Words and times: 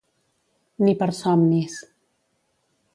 Ni 0.87 0.95
per 1.03 1.09
somnis. 1.19 1.79